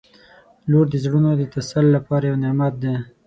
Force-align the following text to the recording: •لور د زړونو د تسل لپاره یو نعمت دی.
•لور 0.71 0.85
د 0.91 0.95
زړونو 1.03 1.29
د 1.37 1.41
تسل 1.53 1.85
لپاره 1.95 2.23
یو 2.29 2.39
نعمت 2.43 2.73
دی. 2.83 2.95